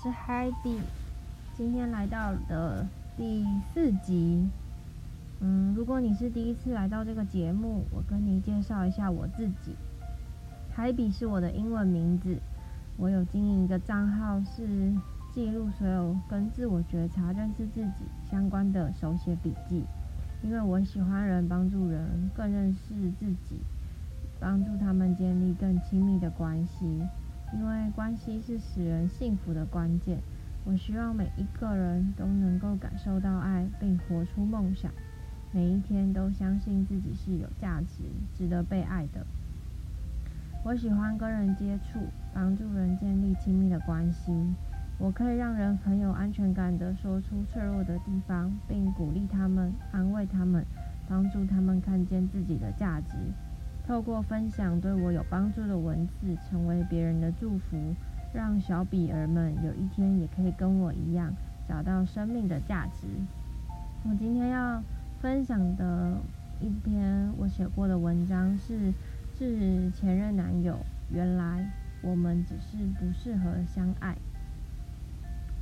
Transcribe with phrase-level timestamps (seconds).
[0.00, 0.78] 是海比，
[1.56, 4.48] 今天来到的第四集。
[5.40, 9.74] 嗯，如果你是第一次来到这个节目，我跟你介绍一下我自己。
[10.72, 12.38] 海比是我的英文名字，
[12.96, 14.94] 我有经营一个账号，是
[15.34, 19.84] 记录所有跟自我觉察、认识自己相关的手写笔记。
[20.44, 23.60] 因为我喜欢人，帮助人更认识自己，
[24.38, 27.02] 帮助他们建立更亲密的关系。
[27.52, 30.18] 因为关系是使人幸福的关键，
[30.64, 34.92] 我希望每一个人都能够感受到爱，并活出梦想。
[35.50, 38.04] 每一天都相信自己是有价值、
[38.36, 39.26] 值得被爱的。
[40.62, 42.00] 我喜欢跟人接触，
[42.34, 44.30] 帮助人建立亲密的关系。
[44.98, 50.62] 我可以让人很有安全感地说出脆弱的地方，并鼓励他们、安慰他们，
[51.08, 53.16] 帮助他们看见自己的价值。
[53.88, 57.94] 透过分享对我有帮助的文字，成为别人的祝福，
[58.34, 61.32] 让小比儿们有一天也可以跟我一样
[61.66, 63.06] 找到生命的价值。
[64.04, 64.82] 我今天要
[65.22, 66.18] 分享的
[66.60, 68.74] 一篇我写过的文章是
[69.38, 70.74] 《致前任男友》，
[71.10, 71.66] 原来
[72.02, 74.14] 我们只是不适合相爱。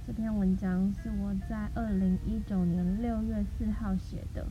[0.04, 4.44] 这篇文章是我在二零一九年六月四号写的。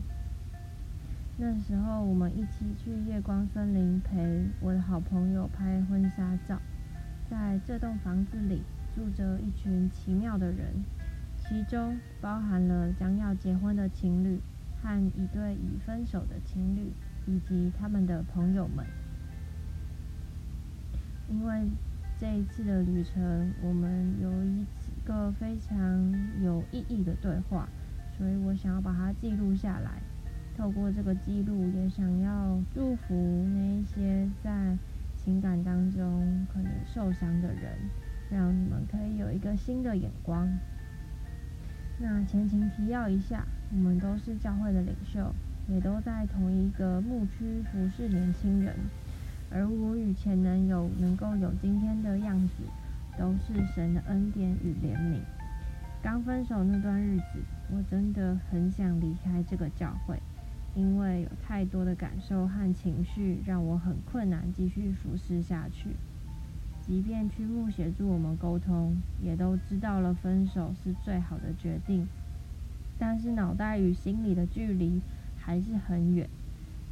[1.38, 6.62] 那时候，我们一起去夜光森林陪我的好朋友拍婚纱照。
[7.30, 8.62] 在这栋房子里
[8.96, 10.86] 住着一群奇妙的人，
[11.38, 14.40] 其中包含了将要结婚的情侣
[14.82, 16.94] 和一对已分手的情侣，
[17.28, 18.86] 以及他们的朋友们。
[21.30, 21.68] 因为
[22.18, 24.66] 这一次的旅程，我们有一
[25.04, 27.68] 个非常有意义的对话，
[28.18, 30.02] 所以我想要把它记录下来。
[30.58, 33.14] 透过这个记录，也想要祝福
[33.54, 34.78] 那一些在
[35.18, 37.78] 情感当中可能受伤的人，
[38.30, 40.48] 让你们可以有一个新的眼光。
[42.00, 45.34] 那前情提要一下，我们都是教会的领袖，
[45.68, 48.74] 也都在同一个牧区服侍年轻人。
[49.52, 52.64] 而我与前男友能够有今天的样子，
[53.18, 55.20] 都是神的恩典与怜悯。
[56.02, 57.40] 刚分手那段日子，
[57.72, 60.18] 我真的很想离开这个教会。
[60.76, 65.90] 因为有太多的感受和情绪，让我很困难继续服侍下去。
[66.86, 72.06] 即便区牧协助我们沟通，也都知道了分手是最好的决定，
[73.00, 75.02] 但是脑袋与心里的距离
[75.38, 76.30] 还是很远。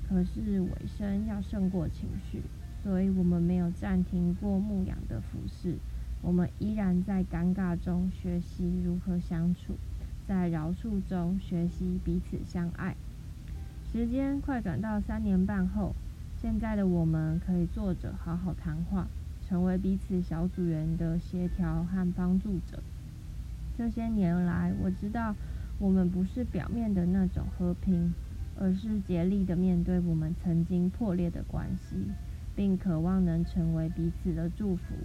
[0.08, 2.42] 可是尾声要胜过情绪，
[2.82, 5.78] 所以我们没有暂停过牧养的服侍。
[6.22, 9.76] 我们依然在尴尬中学习如何相处，
[10.26, 12.96] 在饶恕中学习彼此相爱。
[13.94, 15.94] 时间快转到三年半后，
[16.42, 19.08] 现在的我们可以坐着好好谈话，
[19.48, 22.82] 成为彼此小组员的协调和帮助者。
[23.78, 25.36] 这些年来，我知道
[25.78, 28.12] 我们不是表面的那种和平，
[28.59, 31.96] 而是竭力的面对我们曾经破裂的关系，
[32.56, 34.96] 并渴望能成为彼此的祝福。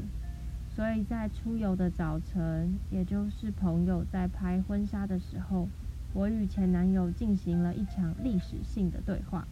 [0.75, 5.69] 所以在出游的早晨，也就是朋友在拍婚纱的时候。
[6.13, 9.47] 我与前男友进行了一场历史性的对话。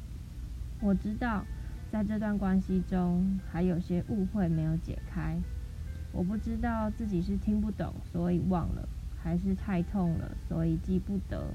[0.81, 1.45] 我知道，
[1.91, 5.39] 在这段关系中还有些误会没有解开。
[6.13, 8.89] 我不知道自己是听不懂，所以忘了，
[9.23, 11.53] 还是太痛了，所以记不得。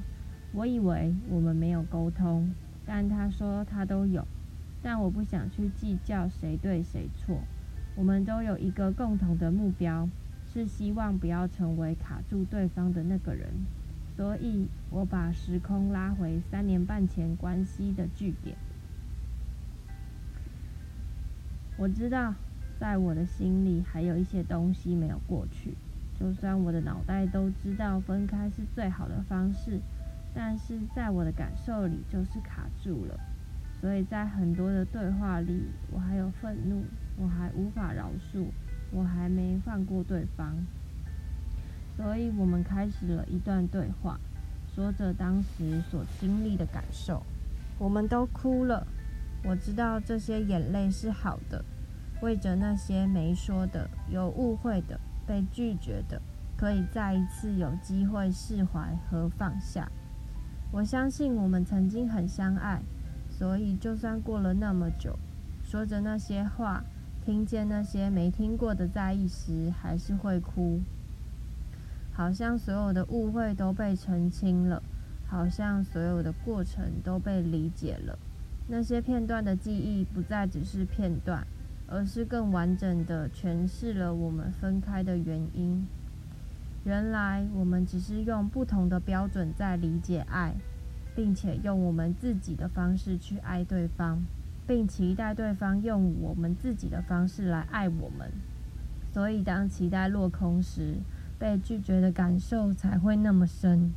[0.54, 2.54] 我以为我们没有沟通，
[2.86, 4.26] 但他说他都有。
[4.84, 7.40] 但我不想去计较谁对谁错。
[7.96, 10.10] 我们都有一个共同的目标，
[10.52, 13.48] 是希望不要成为卡住对方的那个人。
[14.22, 18.56] 所以我把时空拉回三年半前关系的据点。
[21.76, 22.36] 我知道，
[22.80, 25.74] 在我的心里还有一些东西没有过去。
[26.20, 29.80] 就算我的脑袋都知道分开是最好的方式，
[30.36, 33.20] 但是在我的感受里就是卡住了。
[33.82, 36.84] 所以在很多的对话里，我还有愤怒，
[37.18, 38.46] 我还无法饶恕，
[38.92, 40.56] 我还没放过对方。
[41.98, 44.20] 所以我们开始了一段对话，
[44.74, 47.22] 说着当时所经历的感受。
[47.78, 48.86] 我们都哭了，
[49.44, 51.64] 我知道这些眼泪是好的，
[52.22, 56.22] 为着那些没说的、有误会的、被拒绝的，
[56.56, 59.92] 可以再一次有机会释怀和放下。
[60.72, 62.82] 我相信我们曾经很相爱，
[63.30, 65.18] 所以就算过了那么久，
[65.64, 66.84] 说着那些话，
[67.26, 70.80] 听见那些没听过的在意时，还是会哭。
[72.14, 74.82] 好像所有的误会都被澄清了，
[75.28, 78.18] 好像所有的过程都被理解了。
[78.68, 81.46] 那些片段的记忆不再只是片段，
[81.88, 85.86] 而是更完整的诠释了我们分开的原因。
[86.84, 90.56] 原来我们只是用不同的标准在理解爱，
[91.16, 94.24] 并且用我们自己的方式去爱对方，
[94.66, 98.32] 并期待对方用我们自己的方式来爱我们。
[99.14, 100.96] 所以，当期待落空时，
[101.42, 103.92] 被拒绝的感受才会那么深。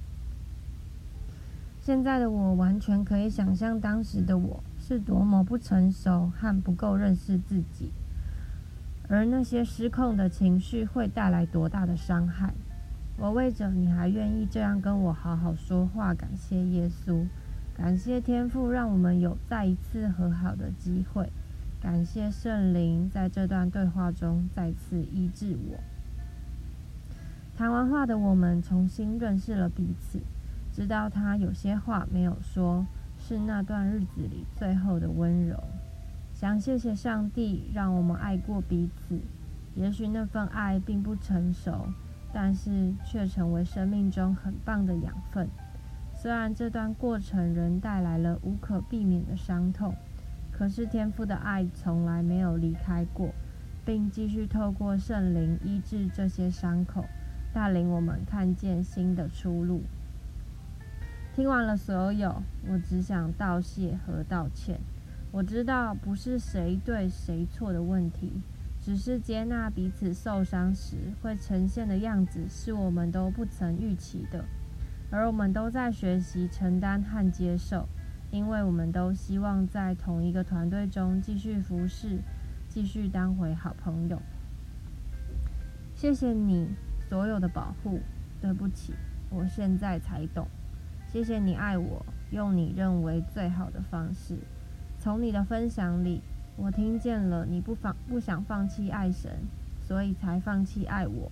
[1.82, 7.92] 现在的我完全可以想象当时的我是多么不成熟和不够认识自己，
[9.10, 12.54] 而那些失控的情绪会带来多大的伤害。
[13.18, 17.26] 我为着你还愿意这样跟我好好说话，感谢耶稣，
[17.76, 21.30] 感谢天父，让我们有再一次和好的机会，
[21.82, 25.78] 感谢圣灵在这段对话中再次医治我。
[27.56, 30.20] 谈完话的我们重新认识了彼此，
[30.72, 32.84] 知道他有些话没有说，
[33.18, 35.62] 是那段日子里最后的温柔。
[36.32, 39.20] 想谢谢上帝，让我们爱过彼此，
[39.76, 41.86] 也许那份爱并不成熟。
[42.36, 45.48] 但是却成为生命中很棒的养分。
[46.12, 49.94] 虽然这段过程仍带来了无可避免的伤痛，
[50.50, 53.32] 可是天父的爱从来没有离开过，
[53.84, 57.04] 并继续透过圣灵医治这些伤口，
[57.54, 59.82] 带领我们看见新的出路。
[61.34, 64.80] 听完了所有，我只想道谢和道歉。
[65.30, 68.32] 我知道不是谁对谁错的问题。
[68.80, 74.44] 只是接纳彼此受伤时会呈现的样子，是我们都不曾预期的，
[75.10, 77.88] 而我们都在学习承担和接受，
[78.30, 82.18] 因为我们都希望在同一个团队中继续服侍，
[82.68, 84.20] 继续当回好朋友。
[85.94, 86.68] 谢谢你
[87.14, 88.00] 所有的保护，
[88.40, 88.92] 对不起，
[89.30, 90.48] 我现在才懂。
[91.06, 94.36] 谢谢你爱我，用你认为最好的方式。
[94.98, 96.20] 从你的分享里。
[96.56, 99.30] 我听见了，你不放不想放弃爱神，
[99.80, 101.30] 所以才放弃爱我。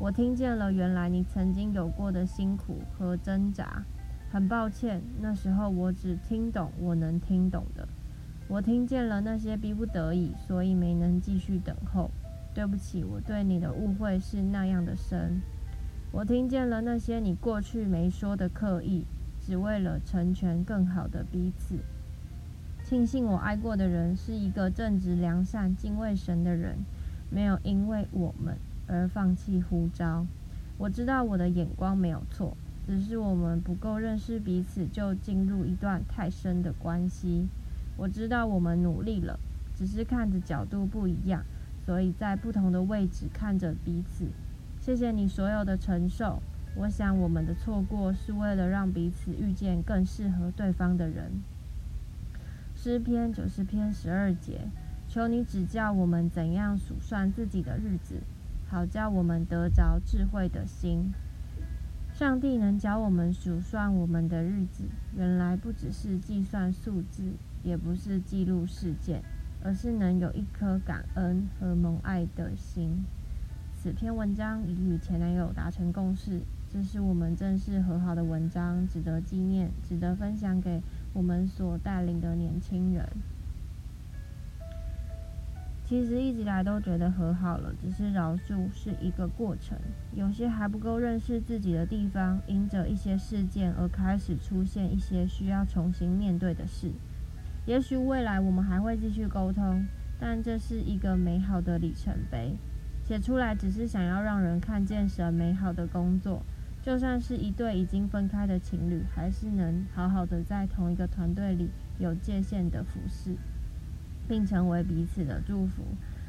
[0.00, 3.84] 我听见了，原来你曾经有过的辛苦和挣扎。
[4.32, 7.86] 很抱歉，那时候我只听懂我能听懂的。
[8.48, 12.10] 我听见了那些逼不得已，所以没能继续等候。
[12.60, 15.40] 对不起，我对你的误会是那样的深。
[16.12, 19.06] 我听见了那些你过去没说的刻意，
[19.40, 21.78] 只为了成全更好的彼此。
[22.84, 26.76] 庆幸我爱过的人是一个正直、良善、敬畏神的人，
[27.30, 30.26] 没有因为我们而放弃呼召。
[30.76, 32.54] 我知道我的眼光没有错，
[32.86, 37.48] 只是我们不够认识彼此，就进入一段太深的关系。
[37.96, 39.40] 我知道我们努力了，
[39.74, 41.42] 只是看的角度不一样，
[41.90, 44.26] 所以在不同的位置看着彼此。
[44.78, 46.40] 谢谢你所有的承受。
[46.76, 51.42] 我想我们的错过是为了让彼此遇见更适合对方的人。
[52.76, 54.68] 诗篇九十篇十二节，
[55.08, 58.20] 求你指教我们怎样数算自己的日子，
[58.68, 61.12] 好叫我们得着智慧的心。
[62.12, 64.84] 上帝能教我们数算我们的日子，
[65.16, 67.32] 原来不只是计算数字，
[67.64, 69.24] 也不是记录事件，
[69.62, 73.04] 而是能有一颗感恩和蒙爱的心。
[73.74, 76.40] 此篇文章已与前男友达成共识，
[76.70, 80.82] 这是我们正式和好的文章，值得纪念，值得分享给。
[81.12, 83.04] 我们所带领的年轻人，
[85.84, 89.76] 其实一直以来都觉得和好了，只是饶恕是一个过程。
[90.14, 96.92] 有些还不够认识自己的地方，因着一些事件而开始出现一些需要重新面对的事。
[97.66, 99.86] 也许未来我们还会继续沟通，
[100.18, 102.56] 但这是一个美好的里程碑。
[103.04, 106.42] 写出来只是想要让人看见神美好的工作。
[106.82, 113.36] 就算是一对已经分开的情侣，还是能好好的在同一个团队里有界限的服侍，
[114.26, 115.82] 并成为彼此的祝福。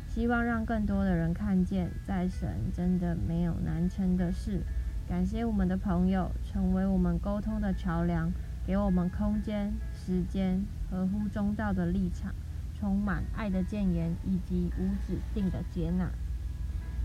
[0.07, 4.59] 希望让更多的人看见，在神真的没有难成的事。
[5.07, 8.29] 感谢我们的朋友，成为我们沟通的桥梁，
[8.67, 10.61] 给我们空间、时间、
[10.91, 12.35] 合乎中道的立场，
[12.77, 16.11] 充满爱的建言以及无止境的接纳。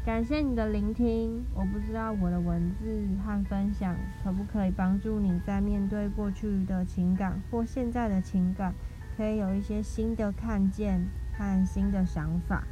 [0.05, 1.45] 感谢你的聆听。
[1.55, 8.75] 我不知道我的文字和分享可不可以帮助你在面对过去的情感或现在的情感，
[9.17, 12.65] 可以有一些新的看见和新的想法。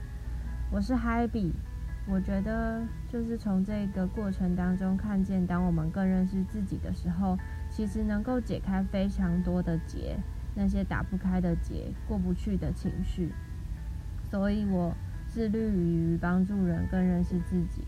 [0.72, 1.52] 我是 Happy，
[2.08, 7.38] 我觉得就是从这个过程当中看见，当我们更认识自己的时候，
[7.70, 10.16] 其实能够解开非常多的结，
[10.54, 13.32] 那些打不开的结、过不去的情绪。
[14.30, 14.94] 所以我。
[15.26, 17.82] 致力于帮助人更认识自己。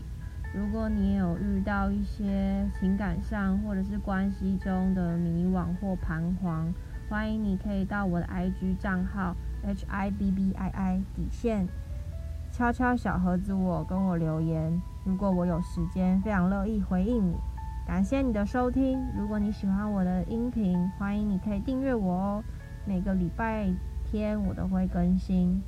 [0.53, 6.73] 如果你有遇到一些情感上或者是关系中的迷惘或彷徨，
[7.07, 9.33] 欢迎你可以到我的 IG 账号
[9.63, 11.69] H I B B I I 底线
[12.51, 14.81] 敲敲小盒子，我跟我留言。
[15.05, 17.37] 如果我有时间，非常乐意回应你。
[17.85, 18.99] 感谢你的收听。
[19.17, 22.43] 如果你喜欢我的音频，欢迎你可以订阅我哦。
[22.87, 23.67] 每个礼拜
[24.09, 25.61] 天我都会更新。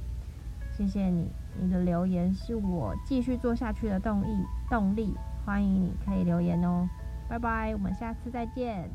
[0.72, 4.28] 谢谢你，你的留言是我继续做下去的动力。
[4.70, 5.14] 动力，
[5.46, 6.88] 欢迎你可以留言哦。
[7.28, 8.90] 拜拜，我们下次再见。